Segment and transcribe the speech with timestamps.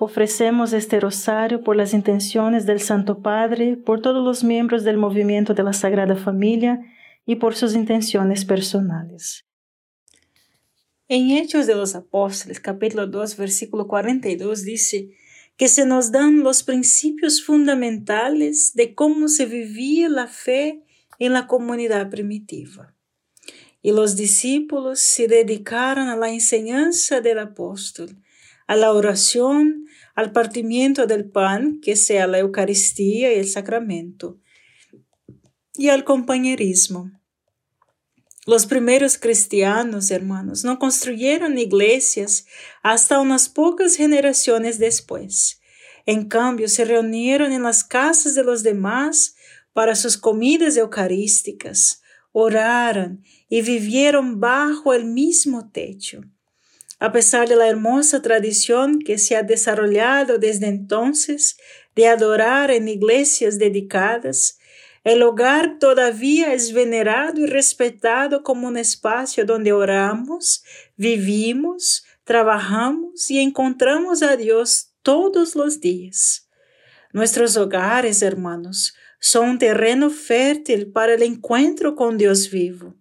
[0.00, 5.54] Ofrecemos este rosario por las intenciones del Santo Padre, por todos los miembros del movimiento
[5.54, 6.80] de la Sagrada Familia
[7.24, 9.44] y por sus intenciones personales.
[11.06, 15.10] En Hechos de los Apóstoles, capítulo 2, versículo 42, dice
[15.56, 20.82] que se nos dan los principios fundamentales de cómo se vivía la fe
[21.20, 22.94] en la comunidad primitiva.
[23.80, 28.16] Y los discípulos se dedicaron a la enseñanza del apóstol
[28.66, 34.38] a la oración, al partimiento del pan, que sea la Eucaristía y el sacramento,
[35.74, 37.10] y al compañerismo.
[38.46, 42.46] Los primeros cristianos, hermanos, no construyeron iglesias
[42.82, 45.60] hasta unas pocas generaciones después.
[46.04, 49.34] En cambio, se reunieron en las casas de los demás
[49.72, 56.20] para sus comidas eucarísticas, oraron y vivieron bajo el mismo techo.
[57.04, 61.58] A pesar de la hermosa tradición que se ha desarrollado desde entonces
[61.94, 64.56] de adorar en iglesias dedicadas,
[65.04, 70.64] el hogar todavía es venerado y respetado como un espacio donde oramos,
[70.96, 76.48] vivimos, trabajamos y encontramos a Dios todos los días.
[77.12, 82.94] Nuestros hogares, hermanos, son un terreno fértil para el encuentro con Dios vivo.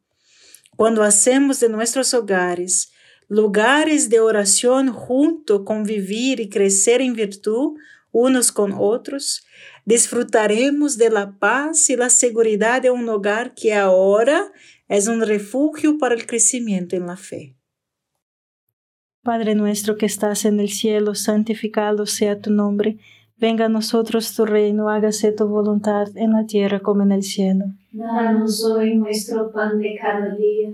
[0.76, 2.90] Cuando hacemos de nuestros hogares
[3.28, 7.78] lugares de oración junto, convivir y crecer en virtud
[8.12, 9.46] unos con otros,
[9.86, 14.52] disfrutaremos de la paz y la seguridad de un hogar que ahora
[14.88, 17.56] es un refugio para el crecimiento en la fe.
[19.24, 22.98] Padre nuestro que estás en el cielo, santificado sea tu nombre.
[23.38, 27.66] Venga a nosotros tu reino, hágase tu voluntad en la tierra como en el cielo.
[27.92, 30.74] Danos hoy nuestro pan de cada día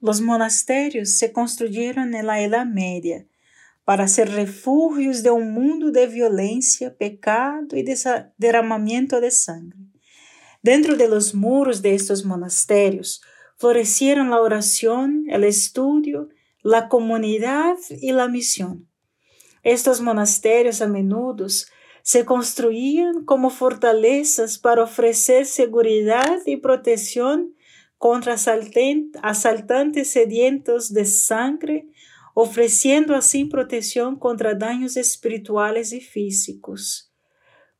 [0.00, 3.26] Los monasterios se construyeron en la Edad Media
[3.84, 7.84] para ser refugios de un mundo de violencia, pecado y
[8.36, 9.78] derramamiento de sangre.
[10.60, 13.22] Dentro de los muros de estos monasterios
[13.56, 16.28] florecieron la oración, el estudio,
[16.62, 18.88] la comunidad y la misión.
[19.62, 21.46] Estos monasterios a menudo
[22.02, 27.54] se construían como fortalezas para ofrecer seguridad y protección
[27.98, 31.88] contra asaltantes sedientos de sangre,
[32.34, 37.12] ofreciendo así protección contra daños espirituales y físicos.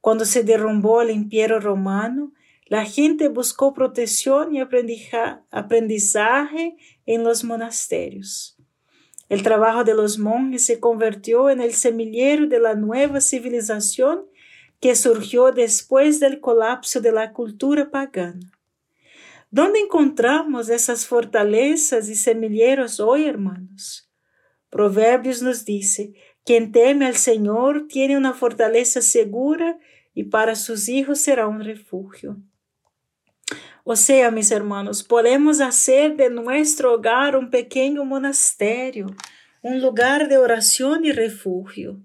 [0.01, 2.33] Cuando se derrumbó el imperio romano,
[2.65, 8.57] la gente buscó protección y aprendizaje en los monasterios.
[9.29, 14.25] El trabajo de los monjes se convirtió en el semillero de la nueva civilización
[14.81, 18.56] que surgió después del colapso de la cultura pagana.
[19.57, 24.13] ¿Dónde encontramos esas fortalezas y semilleros hoy, hermanos?
[24.69, 26.13] Proverbios nos dice,
[26.45, 29.79] quien teme al Señor tiene una fortaleza segura
[30.13, 32.37] y para sus hijos será un refugio.
[33.83, 39.07] O sea, mis hermanos, podemos hacer de nuestro hogar un pequeño monasterio,
[39.63, 42.03] un lugar de oración y refugio.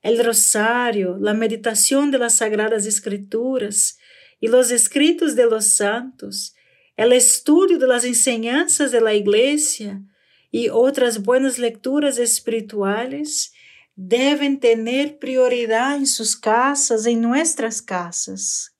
[0.00, 3.98] El rosario, la meditación de las sagradas escrituras
[4.40, 6.56] y los escritos de los santos,
[6.96, 10.02] el estudio de las enseñanzas de la iglesia
[10.50, 13.52] y otras buenas lecturas espirituales
[13.94, 18.76] deben tener prioridad en sus casas, en nuestras casas.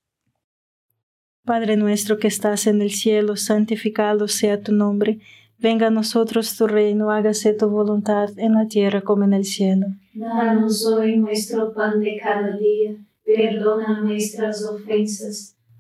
[1.45, 5.19] Padre nuestro que estás en el cielo, santificado sea tu nombre.
[5.59, 9.87] Venga a nosotros tu reino, hágase tu voluntad en la tierra como en el cielo.
[10.15, 15.57] Danos hoy nuestro pan de cada día, perdona nuestras ofensas,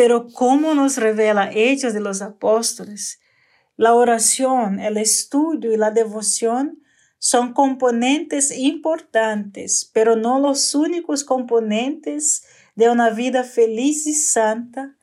[0.00, 3.20] Pero como nos revela Hechos de los Apóstoles,
[3.76, 6.82] la oración, el estudio y la devoción
[7.18, 12.44] son componentes importantes, pero no los únicos componentes
[12.76, 14.96] de una vida feliz y santa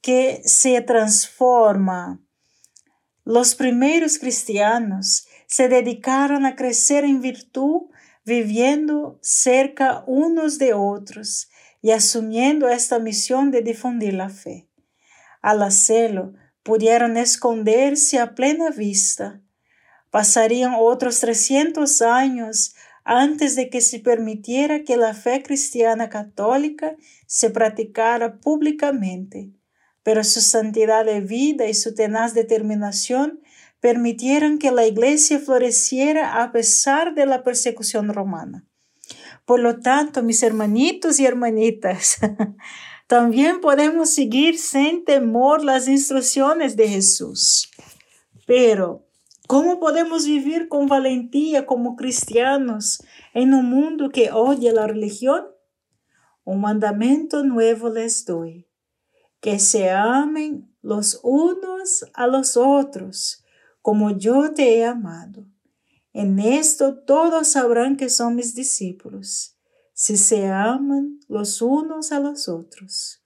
[0.00, 2.20] que se transforma.
[3.24, 7.82] Los primeros cristianos se dedicaron a crecer en virtud
[8.24, 11.48] viviendo cerca unos de otros
[11.82, 14.68] y asumiendo esta misión de difundir la fe.
[15.42, 19.42] Al hacerlo, pudieron esconderse a plena vista.
[20.10, 22.74] Pasarían otros 300 años
[23.04, 26.94] antes de que se permitiera que la fe cristiana católica
[27.26, 29.50] se practicara públicamente,
[30.04, 33.40] pero su santidad de vida y su tenaz determinación
[33.80, 38.64] permitieron que la iglesia floreciera a pesar de la persecución romana.
[39.44, 42.18] Por lo tanto, mis hermanitos y hermanitas,
[43.06, 47.70] también podemos seguir sin temor las instrucciones de Jesús.
[48.46, 49.06] Pero,
[49.46, 53.02] ¿cómo podemos vivir con valentía como cristianos
[53.34, 55.46] en un mundo que odia la religión?
[56.44, 58.66] Un mandamiento nuevo les doy,
[59.40, 63.42] que se amen los unos a los otros
[63.82, 65.44] como yo te he amado.
[66.12, 69.56] En esto todos sabrán que son mis discípulos,
[69.94, 73.22] si se aman los unos a los otros.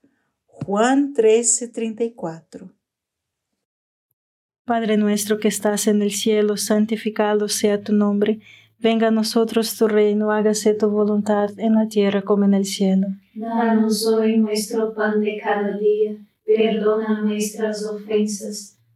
[0.47, 2.73] Juan 13, 34.
[4.64, 8.40] Padre nuestro que estás en el cielo, santificado sea tu nombre.
[8.78, 13.09] Venga a nosotros tu reino, hágase tu voluntad en la tierra como en el cielo.
[13.35, 18.75] Danos hoy nuestro pan de cada día, perdona nuestras ofensas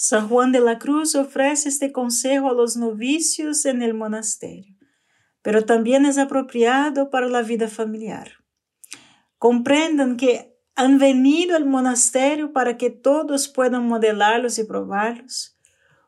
[0.00, 4.76] San Juan de la Cruz ofrece este consejo a los novicios en el monasterio,
[5.42, 8.34] pero también es apropiado para la vida familiar.
[9.38, 15.58] Comprendan que han venido al monasterio para que todos puedan modelarlos y probarlos.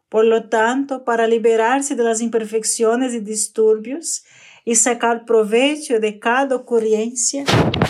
[0.08, 4.22] Por lo tanto, para liberarse de las imperfecciones y disturbios,
[4.64, 7.44] y sacar provecho de cada ocurrencia,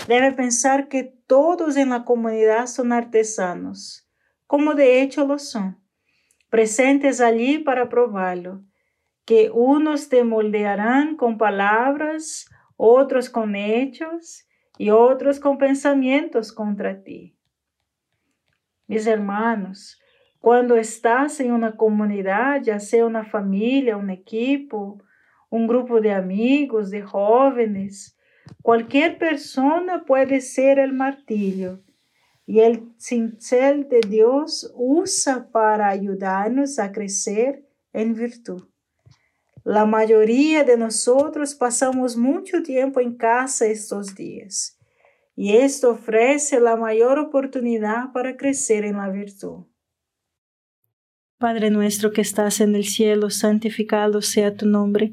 [0.09, 4.09] debe pensar que todos en la comunidad son artesanos,
[4.47, 5.79] como de hecho lo son,
[6.50, 8.62] presentes allí para probarlo,
[9.25, 17.36] que unos te moldearán con palabras, otros con hechos y otros con pensamientos contra ti.
[18.86, 20.00] Mis hermanos,
[20.41, 25.02] cuando estás en una comunidad, ya sea una familia, un equipo,
[25.50, 28.19] un grupo de amigos, de jóvenes.
[28.63, 31.82] Cualquier persona puede ser el martillo.
[32.50, 38.65] Y el cincel de Dios usa para ayudarnos a crecer en virtud.
[39.63, 44.76] La mayoría de nosotros pasamos mucho tiempo en casa estos días.
[45.36, 49.67] Y esto ofrece la mayor oportunidad para crecer en la virtud.
[51.39, 55.13] Padre nuestro que estás en el cielo, santificado sea tu nombre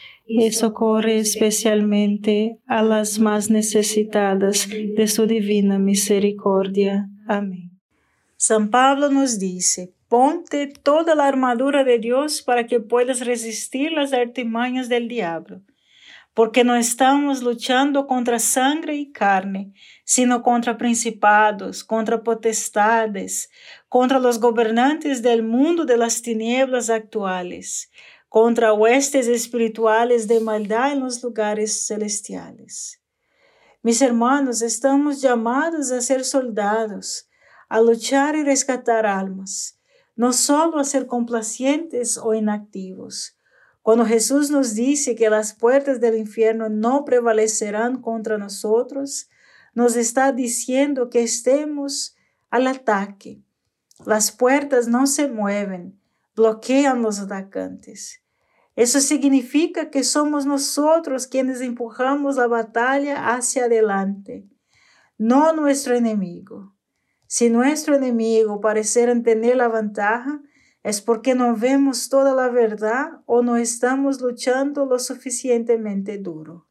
[0.33, 7.09] y socorre especialmente a las más necesitadas de su divina misericordia.
[7.27, 7.71] Amén.
[8.37, 14.13] San Pablo nos dice, ponte toda la armadura de Dios para que puedas resistir las
[14.13, 15.61] artimañas del diablo,
[16.33, 19.73] porque no estamos luchando contra sangre y carne,
[20.05, 23.51] sino contra principados, contra potestades,
[23.89, 27.91] contra los gobernantes del mundo de las tinieblas actuales
[28.31, 33.01] contra huestes espirituales de maldad en los lugares celestiales.
[33.83, 37.27] Mis hermanos, estamos llamados a ser soldados,
[37.67, 39.77] a luchar y rescatar almas,
[40.15, 43.37] no solo a ser complacientes o inactivos.
[43.81, 49.27] Cuando Jesús nos dice que las puertas del infierno no prevalecerán contra nosotros,
[49.73, 52.15] nos está diciendo que estemos
[52.49, 53.41] al ataque.
[54.05, 56.00] Las puertas no se mueven,
[56.35, 58.21] bloquean los atacantes.
[58.75, 64.47] Eso significa que somos nosotros quienes empujamos la batalla hacia adelante,
[65.17, 66.75] no nuestro enemigo.
[67.27, 70.41] Si nuestro enemigo pareciera tener la ventaja,
[70.83, 76.70] es porque no vemos toda la verdad o no estamos luchando lo suficientemente duro.